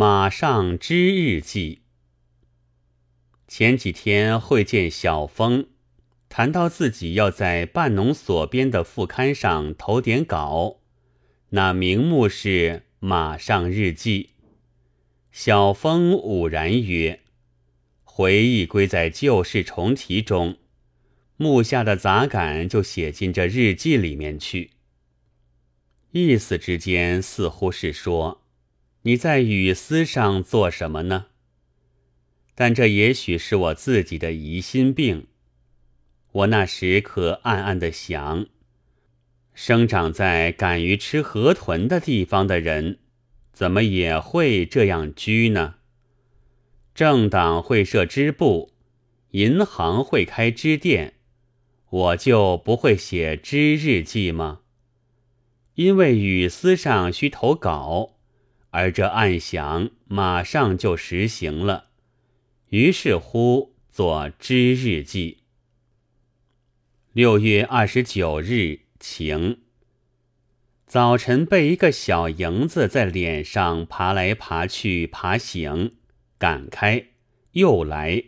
[0.00, 1.82] 马上之日记。
[3.46, 5.66] 前几天会见小峰，
[6.30, 10.80] 谈到自己要在半农所编的副刊上投点稿，
[11.50, 12.48] 那名目是
[12.98, 14.30] 《马上日记》。
[15.30, 17.20] 小峰兀然曰
[18.02, 20.56] ：“回忆归在旧事重提中，
[21.36, 24.70] 目下的杂感就写进这日记里面去。”
[26.12, 28.40] 意思之间似乎是说。
[29.02, 31.26] 你在雨丝上做什么呢？
[32.54, 35.28] 但这也许是我自己的疑心病。
[36.32, 38.46] 我那时可暗暗的想：
[39.54, 42.98] 生长在敢于吃河豚的地方的人，
[43.54, 45.76] 怎么也会这样居呢？
[46.94, 48.70] 政党会设支部，
[49.30, 51.14] 银行会开支店，
[51.88, 54.60] 我就不会写支日记吗？
[55.76, 58.18] 因为雨丝上需投稿。
[58.70, 61.90] 而这暗想马上就实行了，
[62.68, 65.38] 于是乎作知日记。
[67.12, 69.58] 六月二十九日晴。
[70.86, 75.94] 早晨被一个小蝇子在脸上爬来爬去，爬醒，
[76.38, 77.06] 赶开
[77.52, 78.24] 又来，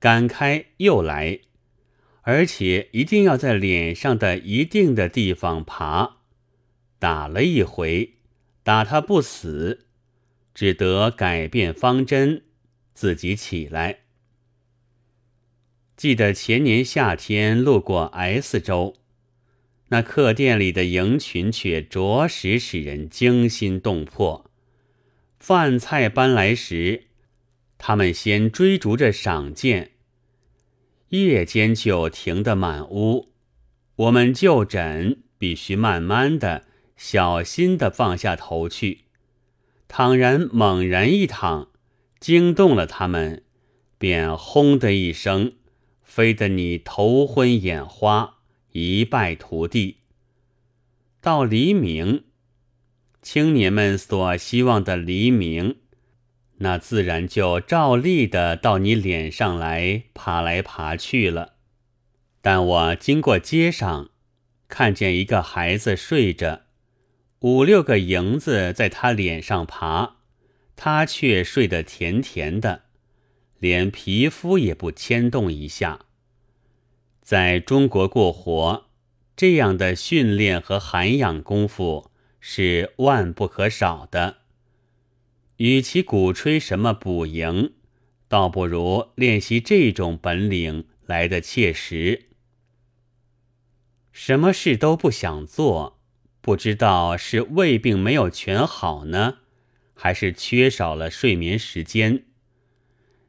[0.00, 1.40] 赶开又来，
[2.22, 6.18] 而且一定要在脸上的一定的地方爬，
[6.98, 8.14] 打了一回。
[8.62, 9.86] 打他不死，
[10.54, 12.44] 只得改变方针，
[12.94, 14.00] 自己起来。
[15.96, 18.94] 记得前年夏天路过 S 州，
[19.88, 24.50] 那客店里的营群却着实使人惊心动魄。
[25.38, 27.06] 饭菜搬来时，
[27.78, 29.92] 他们先追逐着赏见，
[31.08, 33.32] 夜间就停得满屋。
[33.96, 36.66] 我们就诊必须慢慢的。
[36.96, 39.04] 小心的放下头去，
[39.88, 41.68] 倘然猛然一躺，
[42.20, 43.42] 惊动了他们，
[43.98, 45.52] 便轰的一声，
[46.02, 48.38] 飞得你头昏眼花，
[48.70, 49.98] 一败涂地。
[51.20, 52.24] 到黎明，
[53.20, 55.76] 青年们所希望的黎明，
[56.58, 61.54] 那自然就照例的到你脸上来爬来爬去了。
[62.40, 64.10] 但我经过街上，
[64.68, 66.62] 看见一个孩子睡着。
[67.42, 70.18] 五六个蝇子在他脸上爬，
[70.76, 72.84] 他却睡得甜甜的，
[73.58, 76.06] 连皮肤也不牵动一下。
[77.20, 78.86] 在中国过活，
[79.34, 84.36] 这样的训练和涵养功夫是万不可少的。
[85.56, 87.72] 与其鼓吹什么补营，
[88.28, 92.28] 倒不如练习这种本领来得切实。
[94.12, 96.01] 什么事都不想做。
[96.42, 99.38] 不知道是胃病没有全好呢，
[99.94, 102.24] 还是缺少了睡眠时间，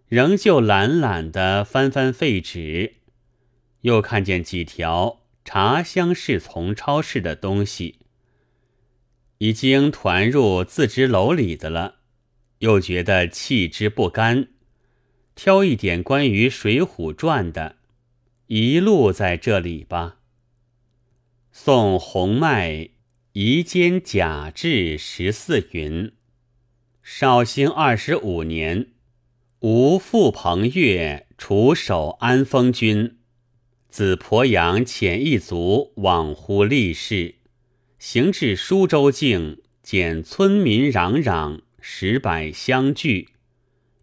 [0.07, 2.96] 仍旧懒懒的翻翻废纸，
[3.81, 8.00] 又看见几条茶香是从超市的东西，
[9.38, 11.97] 已经团入自知楼里的了，
[12.59, 14.47] 又觉得弃之不甘，
[15.35, 17.75] 挑一点关于《水浒传》的，
[18.47, 20.18] 一路在这里吧。
[21.51, 22.90] 送红麦。
[23.34, 26.12] 夷坚甲至十四云，
[27.02, 28.92] 绍兴二十五年，
[29.62, 33.18] 吴复彭越除守安丰军，
[33.90, 37.34] 子鄱阳遣一卒往乎立事，
[37.98, 43.30] 行至舒州境，见村民攘攘，十百相聚，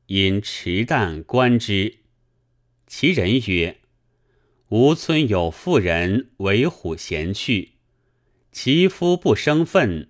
[0.07, 1.99] 因持弹观之，
[2.89, 3.77] 其人曰
[4.71, 7.75] ：“吾村有妇人为虎衔去。”
[8.53, 10.09] 其夫不生愤，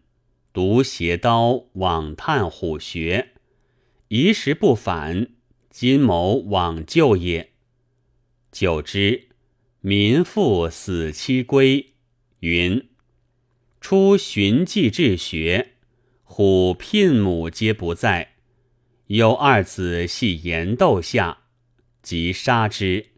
[0.53, 3.33] 独携刀往探虎穴，
[4.09, 5.29] 一时不返，
[5.69, 7.53] 今谋往救也。
[8.51, 9.29] 久之，
[9.81, 11.93] 民妇死期归，
[12.41, 12.89] 云：
[13.79, 15.75] 出寻迹至穴，
[16.25, 18.37] 虎聘母皆不在，
[19.09, 21.43] 有二子系岩豆下，
[22.03, 23.11] 即杀之，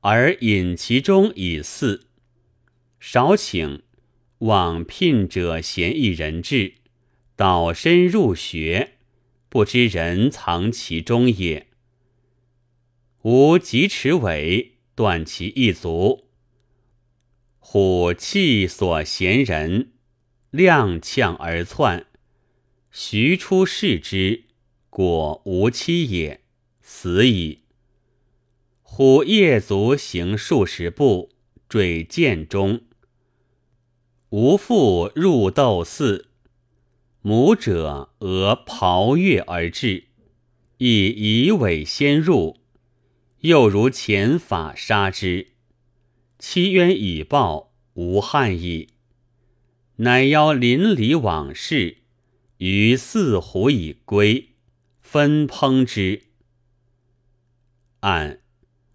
[0.00, 2.06] 而引其中以祀。
[2.98, 3.82] 少请。
[4.38, 6.74] 往聘者嫌一人至，
[7.34, 8.98] 倒身入穴，
[9.48, 11.68] 不知人藏其中也。
[13.22, 16.28] 吾及持尾断其一足，
[17.58, 19.92] 虎气所嫌人，
[20.52, 22.06] 踉跄而窜，
[22.92, 24.44] 徐出视之，
[24.90, 26.42] 果无妻也，
[26.82, 27.62] 死矣。
[28.82, 31.30] 虎夜足行数十步，
[31.68, 32.82] 坠涧中。
[34.30, 36.26] 吾父入斗寺，
[37.22, 40.08] 母者俄刨月而至，
[40.78, 42.56] 亦以尾先入，
[43.42, 45.52] 又如前法杀之。
[46.40, 48.88] 其冤已报，无憾矣。
[49.98, 51.98] 乃邀邻里往事，
[52.58, 54.48] 于四虎以归，
[55.00, 56.22] 分烹之。
[58.00, 58.32] 按《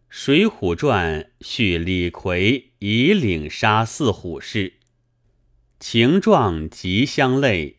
[0.10, 4.74] 水浒传》叙李逵以岭杀四虎事，
[5.82, 7.78] 情状极相类，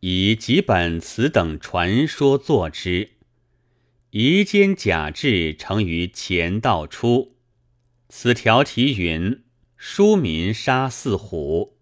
[0.00, 3.12] 以几本词等传说作之。
[4.10, 7.36] 夷间假志成于前道初。
[8.10, 9.42] 此条题云
[9.78, 11.78] ：“书民杀四虎。”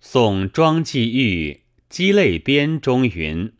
[0.00, 1.52] 宋庄季玉
[1.88, 3.54] 《鸡肋编》中云：“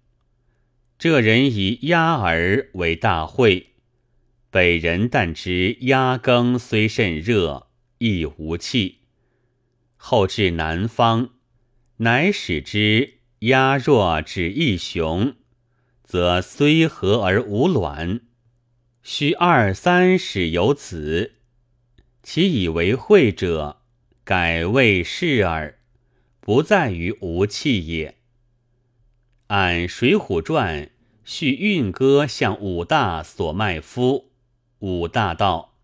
[0.96, 3.70] 这人以鸭儿为大会。”
[4.48, 7.66] 北人但知鸭羹虽甚热，
[7.98, 9.00] 亦无气。
[10.06, 11.30] 后至南方，
[11.96, 15.34] 乃使之鸭若只一雄，
[16.02, 18.20] 则虽和而无卵，
[19.02, 21.36] 须二三始有子。
[22.22, 23.80] 其以为会者，
[24.24, 25.78] 改谓是耳，
[26.38, 28.18] 不在于无气也。
[29.46, 30.84] 按《水浒传》
[31.24, 34.32] 叙运哥向武大所卖夫。
[34.80, 35.78] 武大道：“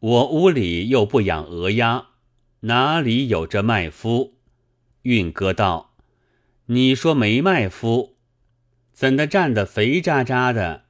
[0.00, 2.07] 我屋里又不养鹅鸭，
[2.60, 4.38] 哪里有这卖夫？”
[5.02, 5.94] 运哥道
[6.66, 8.16] ：“你说没卖夫，
[8.92, 10.84] 怎的站得肥渣渣的？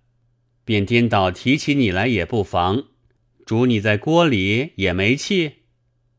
[0.64, 2.84] 便颠倒提起你来也不妨。
[3.46, 5.62] 煮你在锅里也没气。”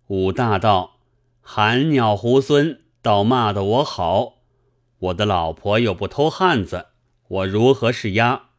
[0.07, 0.99] 武大道
[1.41, 4.39] ：“寒鸟猢狲，倒骂得我好。
[4.97, 6.87] 我的老婆又不偷汉子，
[7.27, 8.49] 我如何是鸭？”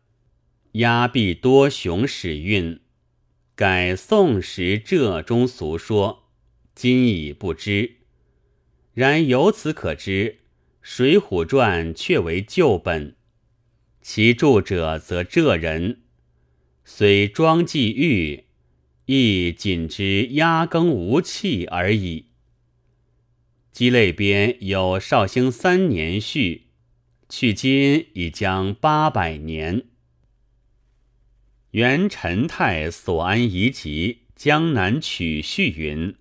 [0.75, 2.81] 压必多雄使运，
[3.57, 6.30] 改宋时浙中俗说，
[6.75, 7.97] 今已不知。
[8.95, 10.39] 然由此可知，
[10.83, 13.17] 《水浒传》确为旧本，
[14.03, 16.01] 其著者则浙人，
[16.85, 18.45] 虽庄季玉，
[19.07, 22.27] 亦仅知压羹无气而已。
[23.73, 26.67] 鸡肋边有绍兴三年序，
[27.29, 29.87] 去今已将八百年。
[31.71, 36.17] 元陈泰所安遗集江南曲序云：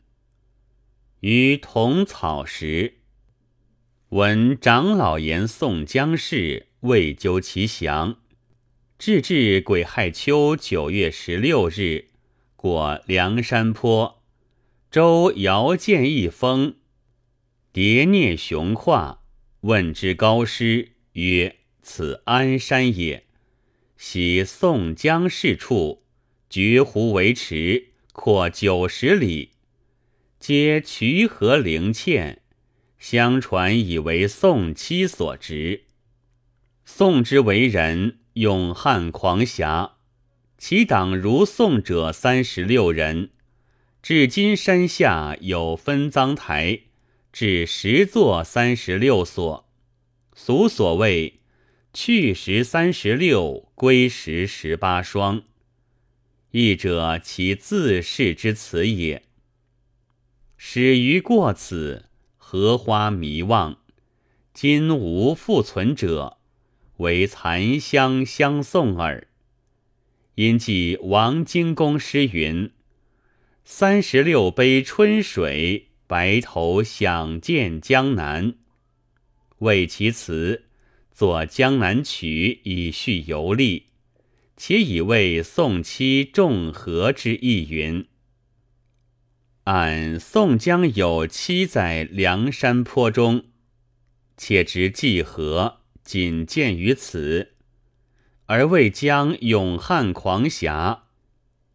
[1.22, 3.00] 于同草时，
[4.10, 8.20] 闻长老言宋江氏未究其详，
[8.98, 12.06] 至至癸亥秋九月十六日，
[12.56, 14.24] 过梁山坡，
[14.90, 16.76] 周遥见一峰，
[17.74, 19.22] 叠蹑雄跨，
[19.62, 23.26] 问之高师，曰：“此安山也。”
[23.98, 26.04] 喜宋江氏处，
[26.50, 29.52] 绝湖为池，阔九十里，
[30.40, 32.38] 皆渠河灵嵌，
[32.98, 35.84] 相传以为宋妻所植。
[36.86, 39.98] 宋之为人勇悍狂侠，
[40.58, 43.32] 其党如宋者三十六人。
[44.02, 46.84] 至今山下有分赃台，
[47.34, 49.70] 至十座三十六所，
[50.34, 51.42] 俗所谓。
[51.94, 55.44] 去时三十六，归时十八双。
[56.52, 59.24] 亦者其自是之词也。
[60.72, 62.06] 始于过此，
[62.38, 63.80] 荷花迷望，
[64.54, 66.38] 今无复存者，
[66.98, 69.28] 唯残香相送耳。
[70.36, 72.70] 因记王荆公诗云
[73.66, 78.54] ：“三十六杯春水，白头想见江南。”
[79.66, 80.66] 为其词。
[81.12, 83.88] 作《江南曲》以叙游历，
[84.56, 88.06] 且以为宋期众和之意云。
[89.66, 93.46] 俺宋江有妻在梁山坡中，
[94.36, 97.54] 且知济河，仅见于此，
[98.46, 101.04] 而未将勇悍狂侠，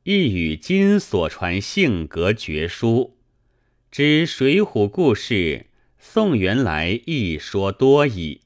[0.03, 3.19] 亦与今所传性格绝书。
[3.93, 5.67] 之《水浒》故事，
[5.99, 8.41] 宋元来一说多矣。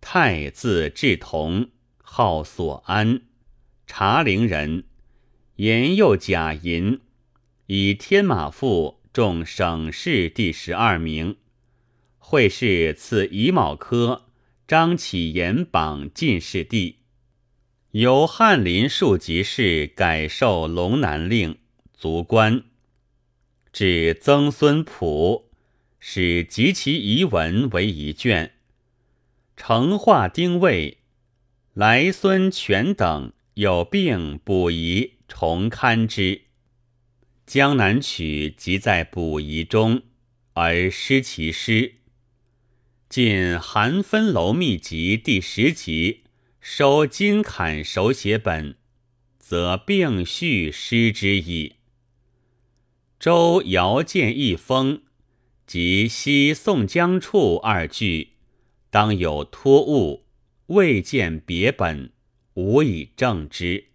[0.00, 3.22] 太字志同，号所安，
[3.88, 4.84] 茶陵人，
[5.56, 7.00] 言又贾银，
[7.66, 11.36] 以天马赋中省试第十二名。
[12.18, 14.26] 会试赐乙卯科
[14.66, 17.00] 张启言榜进士第。
[17.92, 21.58] 由翰林庶吉士改授龙南令，
[21.92, 22.64] 卒官。
[23.72, 25.44] 至曾孙溥，
[26.00, 28.54] 使集其遗文为一卷。
[29.56, 30.98] 成化丁未，
[31.72, 36.22] 来孙权等有病补遗，重刊之。
[37.46, 40.02] 《江南曲》即在补遗中，
[40.54, 41.96] 而失其诗。
[43.08, 46.22] 晋韩分楼秘籍第十集，
[46.58, 48.76] 收金坎手写本，
[49.38, 51.74] 则并序失之矣。
[53.20, 55.02] 周尧见一封，
[55.66, 58.30] 及西宋江处二句，
[58.88, 60.24] 当有托物，
[60.68, 62.10] 未见别本，
[62.54, 63.88] 无以证之。